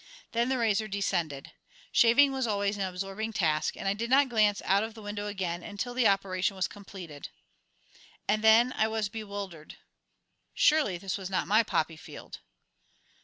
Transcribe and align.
Then 0.31 0.49
the 0.49 0.57
razor 0.57 0.87
descended. 0.87 1.51
Shaving 1.91 2.31
was 2.31 2.47
always 2.47 2.75
an 2.75 2.81
absorbing 2.81 3.33
task, 3.33 3.77
and 3.77 3.87
I 3.87 3.93
did 3.93 4.09
not 4.09 4.29
glance 4.29 4.59
out 4.65 4.83
of 4.83 4.95
the 4.95 5.01
window 5.03 5.27
again 5.27 5.61
until 5.61 5.93
the 5.93 6.07
operation 6.07 6.55
was 6.55 6.67
completed. 6.67 7.29
And 8.27 8.43
then 8.43 8.73
I 8.73 8.87
was 8.87 9.09
bewildered. 9.09 9.75
Surely 10.55 10.97
this 10.97 11.19
was 11.19 11.29
not 11.29 11.45
my 11.45 11.61
poppy 11.61 11.97
field. 11.97 12.39